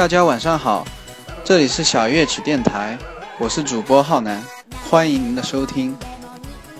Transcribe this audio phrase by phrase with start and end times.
[0.00, 0.86] 大家晚上好，
[1.44, 2.96] 这里是小乐曲电台，
[3.36, 4.42] 我是主播浩南，
[4.88, 5.94] 欢迎您的收听。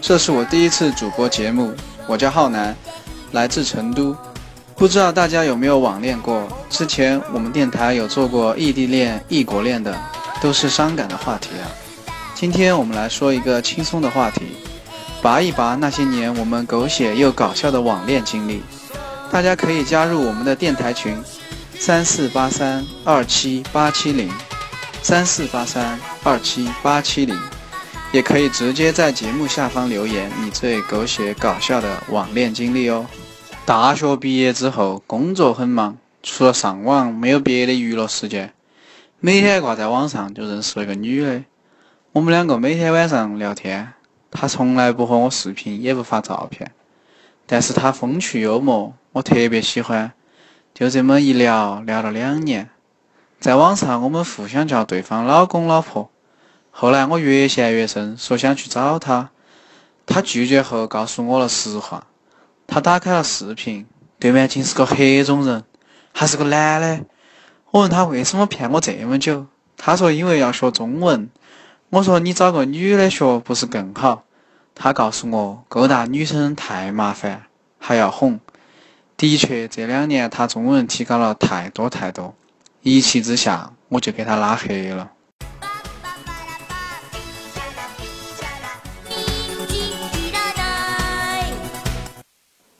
[0.01, 1.75] 这是我第一次主播节目，
[2.07, 2.75] 我叫浩南，
[3.33, 4.17] 来自成都。
[4.75, 6.49] 不知道大家有没有网恋过？
[6.71, 9.95] 之前我们电台有做过异地恋、异国恋的，
[10.41, 11.69] 都是伤感的话题啊。
[12.35, 14.57] 今天我们来说一个轻松的话题，
[15.21, 18.63] 拔一拔那些年我们狗血又搞笑的网恋经历。
[19.31, 21.15] 大家可以加入我们的电台群，
[21.81, 24.31] 三四八三二七八七零，
[25.01, 27.35] 三四八三二七八七零，
[28.13, 33.07] 也可以直接在节目下方留言你最狗血搞笑的网恋经历哦。
[33.65, 38.53] 大学毕业之后，工作很忙，除了上网，没有别的娱乐时间，
[39.19, 41.43] 每天挂在网上就认识了一个女的。
[42.13, 43.95] 我们两个每天晚上聊天，
[44.31, 46.73] 她从来不和我视频，也不发照片，
[47.47, 50.13] 但是她风趣幽默，我特别喜欢。
[50.81, 52.71] 就这么一聊，聊了两年，
[53.39, 56.11] 在网上我们互相叫对方老公老婆。
[56.71, 59.29] 后来我越陷越深，说想去找她，
[60.07, 62.07] 她拒绝后告诉我了实话。
[62.67, 63.87] 她打开了视频，
[64.19, 65.65] 对面竟是个黑种人，
[66.15, 67.05] 还是个男的。
[67.73, 71.29] 我问她为什么骗我这么久，她说因为要学中文。
[71.91, 74.23] 我说你找个女的学不是更好？
[74.75, 77.43] 他告诉我勾搭女生太麻烦，
[77.79, 78.41] 还要哄。
[79.21, 82.35] 的确，这两年他中文提高了太多太多。
[82.81, 85.11] 一气之下，我就给他拉黑了。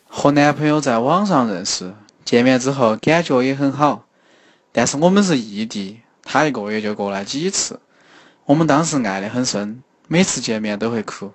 [0.09, 1.93] 和男朋友在网上认识，
[2.25, 4.07] 见面之后感觉也很好，
[4.73, 7.79] 但是我们是异地，他一个月就过来几次。
[8.47, 11.35] 我们当时爱得很深，每次见面都会哭。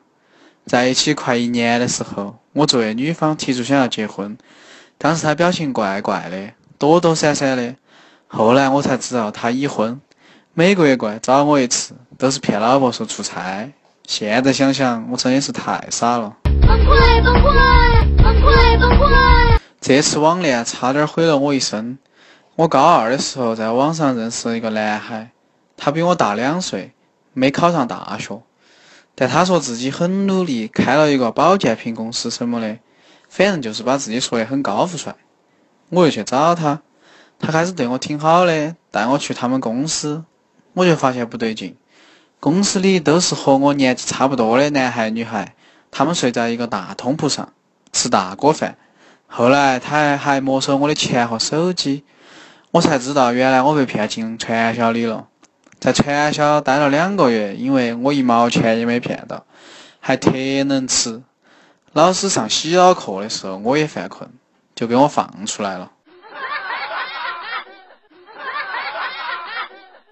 [0.66, 4.36] 在一起快一年的时候，我作为女方提出想要结婚，
[4.98, 7.76] 当时他表情怪怪的，躲躲闪闪的。
[8.28, 10.00] 后来我才知道他已婚，
[10.54, 13.72] 每个月过来找我一次，都是骗老婆说出差。
[14.08, 16.36] 现在想想，我真的是太傻了。
[16.44, 17.24] 崩溃！
[17.24, 18.24] 崩溃！
[18.24, 18.80] 崩溃！
[18.80, 19.58] 崩溃！
[19.82, 21.98] 这次网恋差点毁了我一生。
[22.56, 25.32] 我高二的时候在网上认识了一个男孩，
[25.76, 26.92] 他比我大两岁。
[27.38, 28.42] 没考上大学，
[29.14, 32.78] 但他说自己很努力，开了一个保健品公司什么的，
[33.30, 35.16] 反正就是把自己说得很高富帅。
[35.90, 36.82] 我又去找他，
[37.40, 40.24] 他开始对我挺好的，带我去他们公司，
[40.74, 41.76] 我就发现不对劲。
[42.40, 45.56] 公司里都是和我年纪差不多的男孩女孩，
[45.92, 47.54] 他们睡在一个大通铺上，
[47.92, 48.78] 吃大锅饭。
[49.28, 52.04] 后来他还没收我的钱和手机，
[52.72, 55.28] 我才知道原来我被骗进传销里了。
[55.80, 59.46] 在传销待了两个月，因为我一毛钱也没骗到，
[60.00, 60.32] 还特
[60.66, 61.22] 能吃。
[61.96, 64.30] 老师上洗脑课的时候，我也犯困，
[64.76, 65.90] 就给我放出来了。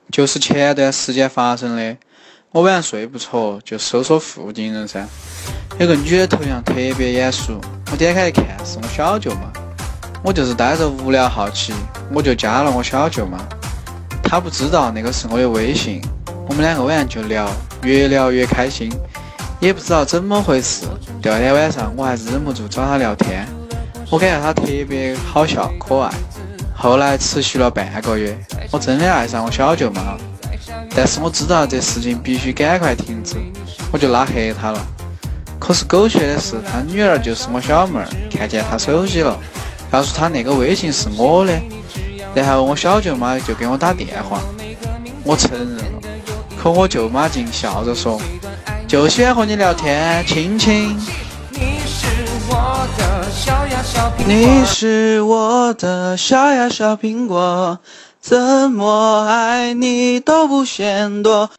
[0.09, 1.97] 就是前段时间发生的，
[2.51, 5.05] 我晚上睡不着，就搜索附近人噻。
[5.77, 7.59] 有个女的头像特别眼熟，
[7.91, 9.51] 我点开一看，是我小舅妈。
[10.23, 11.73] 我就是呆着无聊好奇，
[12.13, 13.37] 我就加了我小舅妈。
[14.23, 16.01] 他不知道那个是我的微信，
[16.47, 17.51] 我们两个晚上就聊，
[17.81, 18.89] 越聊越开心，
[19.63, 20.85] 也不知道怎么回事。
[21.21, 23.47] 第二天晚上我还是忍不住找他聊天，
[24.09, 26.11] 我感觉他特别好笑可爱。
[26.75, 28.37] 后来持续了半个月，
[28.71, 30.19] 我真的爱上我小舅妈了。
[30.93, 33.37] 但是我知道这事情必须赶快停止，
[33.89, 34.85] 我就拉黑他了。
[35.57, 39.39] 可是狗血的是，他女儿就是我小妹儿，看见他手机了，
[39.89, 41.53] 告诉他那个微信是我的。
[42.35, 44.41] 然后我小舅妈就给我打电话，
[45.23, 45.83] 我承认了，
[46.61, 48.19] 可我舅妈竟笑着说
[48.93, 50.95] ：“就喜欢和你聊天，亲亲。”
[51.49, 52.05] 你是
[52.47, 57.79] 我的小呀小苹果，你是我的小呀小苹果，
[58.21, 61.49] 怎么爱你都不嫌多。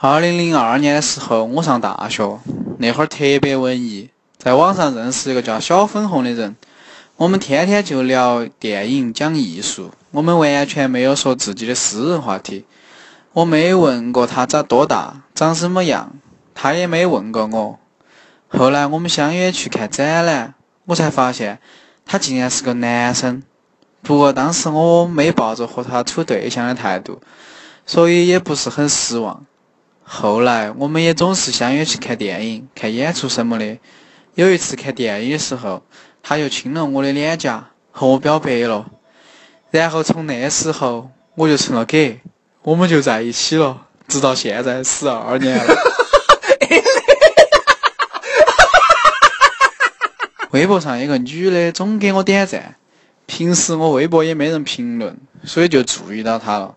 [0.00, 2.40] 二零零二年的时候，我上大学，
[2.78, 4.08] 那会儿特别文艺，
[4.38, 6.56] 在网上认识一个叫小粉红的人。
[7.16, 12.64] 我们天天就聊电影、讲艺术，我们完全没有说自己的私人话题。
[13.34, 16.14] 我没问过他长多大、长什么样，
[16.54, 17.78] 他也没问过我。
[18.48, 20.54] 后来我们相约去看展览，
[20.86, 21.58] 我才发现
[22.06, 23.42] 他竟然是个男生。
[24.02, 27.20] 不过当时我没抱着和他处对象的态度，
[27.84, 29.44] 所以也不是很失望。
[30.02, 33.78] 后来我们也总是相约去看电影、看演出什么的。
[34.34, 35.82] 有一次看电影的时候。
[36.26, 38.86] 他又亲了我的脸颊，和我表白了。
[39.70, 42.22] 然后从那时候我就成了 gay，
[42.64, 45.74] 我们就在一起了，直到现在十二年了。
[50.50, 52.76] 微博上有个女的总给我点赞，
[53.26, 55.14] 平时我微博也没人评论，
[55.44, 56.74] 所以就注意到她了，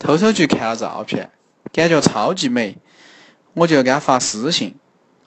[0.00, 1.30] 偷偷去看了照片，
[1.72, 2.76] 感觉超级美，
[3.54, 4.74] 我就给她发私信，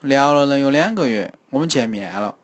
[0.02, 2.34] 聊了能有两个月，我们见面了。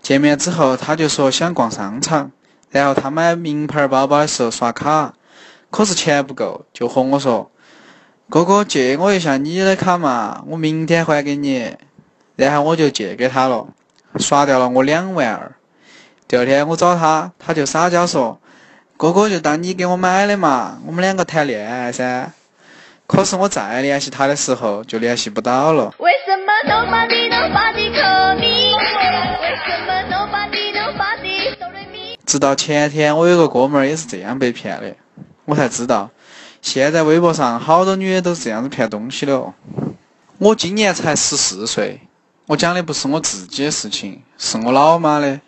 [0.00, 2.32] 见面之后，她就说想逛商场，
[2.70, 5.12] 然后她买名牌包包的时候刷卡，
[5.70, 7.50] 可是钱不够，就和我说
[8.28, 11.76] ：“哥哥借我一下你的卡嘛，我明天还给你。”
[12.36, 13.68] 然后我就借给他了，
[14.18, 15.52] 刷掉了我两万二。
[16.26, 18.40] 第二天我找他，他就撒娇说
[18.96, 22.32] ：“哥哥就当你给我买的嘛，我们两个谈恋爱噻。”
[23.06, 25.92] 可是我再联系他的时候，就联系不到了。
[25.98, 28.72] 为什么都把你能发的可米？
[29.42, 31.22] 为什么都把你能发的
[32.24, 34.94] 直到前天，我有个哥们儿也是这样被骗的，
[35.50, 36.10] 我才知道，
[36.62, 39.52] 现在微博上好多女的都是这样子骗东西的哦。
[40.38, 42.02] 我今年才十四岁，
[42.46, 45.40] 我讲的不是我自己的事情，是我老妈的。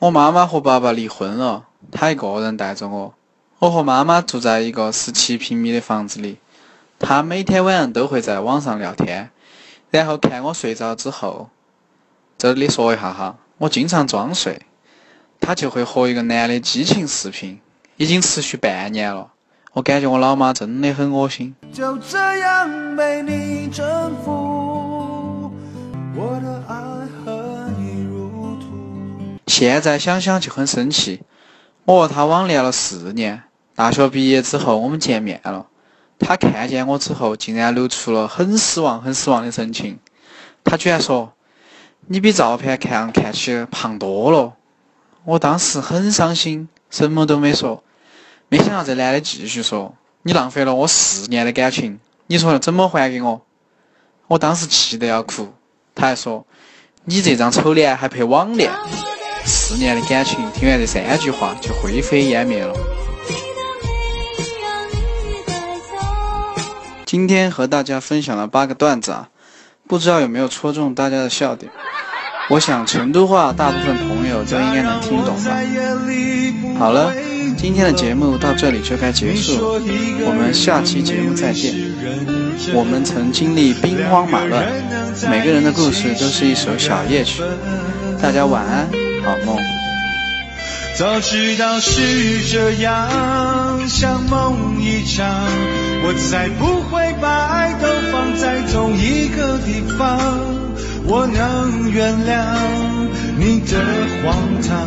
[0.00, 3.14] 我妈妈和爸爸离婚了，她一个人带着我。
[3.58, 6.36] 我和妈妈住在一个十七平米的房子里。
[6.98, 9.30] 她每天晚上都会在网上聊天，
[9.90, 11.48] 然后看我睡着之后，
[12.36, 14.60] 这里说一下哈，我经常装睡，
[15.40, 17.58] 她就会和一个男的激情视频，
[17.96, 19.32] 已经持续半年了。
[19.72, 21.54] 我感觉我老妈真的很恶心。
[21.72, 25.52] 就这样被你征服，
[26.16, 26.74] 我的爱
[27.24, 29.38] 和你如图。
[29.46, 31.20] 现在想想就很生气。
[31.84, 33.42] 我和他网恋了四年，
[33.74, 35.66] 大学毕业之后我们见面了。
[36.18, 39.98] 他看见我之后，竟然露出了很失望、很失望的神情。
[40.64, 41.32] 他居然说
[42.08, 44.54] ：“你比照片看看起胖多了。”
[45.24, 47.84] 我当时很伤心，什么都没说。
[48.50, 53.42] 没想到这男的继续说：“你浪费了我四年的感情，你说要怎么还给我？”
[54.26, 55.52] 我当时气得要哭。
[55.94, 56.46] 他还说
[57.04, 58.70] ：“你这张丑脸还配网恋？”
[59.44, 62.74] 四年的感情，听完这三句话就灰飞烟灭了。
[67.04, 69.28] 今天和大家分享了八个段子啊，
[69.86, 71.70] 不知道有没有戳中大家的笑点。
[72.48, 75.58] 我想成都话大部分朋友都应该能听懂吧。
[76.78, 77.12] 好了，
[77.58, 79.58] 今天的节目到这里就该结束，
[80.24, 81.74] 我们下期节目再见。
[82.72, 84.64] 我们曾经历兵荒马乱，
[85.28, 87.42] 每个人的故事都是一首小夜曲。
[88.22, 88.88] 大家晚安，
[89.24, 89.56] 好梦。
[90.96, 95.28] 早知道是这样，像梦一场。
[96.04, 100.20] 我才不会把爱都放在同一个地方。
[101.10, 102.36] 我能原谅
[103.36, 103.78] 你的
[104.22, 104.86] 荒唐，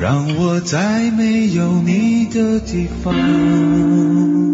[0.00, 4.53] 让我在没有你的地方。